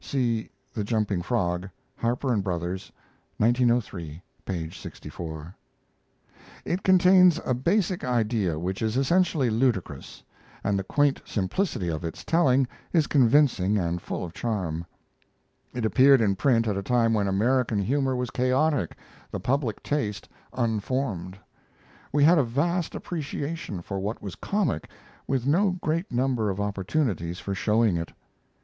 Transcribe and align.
See 0.03 0.49
The 0.73 0.83
Jumping 0.83 1.21
Frog, 1.21 1.69
Harper 1.95 2.35
& 2.37 2.41
Bros., 2.41 2.91
1903, 3.37 4.23
p. 4.47 4.69
64.] 4.71 5.55
It 6.65 6.81
contains 6.81 7.39
a 7.45 7.53
basic 7.53 8.03
idea 8.03 8.57
which 8.57 8.81
is 8.81 8.97
essentially 8.97 9.51
ludicrous, 9.51 10.23
and 10.63 10.79
the 10.79 10.83
quaint 10.83 11.21
simplicity 11.23 11.89
of 11.89 12.03
its 12.03 12.25
telling 12.25 12.67
is 12.91 13.05
convincing 13.05 13.77
and 13.77 14.01
full 14.01 14.23
of 14.25 14.33
charm. 14.33 14.87
It 15.71 15.85
appeared 15.85 16.19
in 16.19 16.35
print 16.35 16.67
at 16.67 16.75
a 16.77 16.81
time 16.81 17.13
when 17.13 17.27
American 17.27 17.77
humor 17.77 18.15
was 18.15 18.31
chaotic, 18.31 18.97
the 19.29 19.39
public 19.39 19.83
taste 19.83 20.27
unformed. 20.51 21.37
We 22.11 22.23
had 22.23 22.39
a 22.39 22.43
vast 22.43 22.95
appreciation 22.95 23.83
for 23.83 23.99
what 23.99 24.19
was 24.19 24.33
comic, 24.33 24.89
with 25.27 25.45
no 25.45 25.73
great 25.79 26.11
number 26.11 26.49
of 26.49 26.59
opportunities 26.59 27.37
for 27.39 27.53
showing 27.53 27.97
it. 27.97 28.11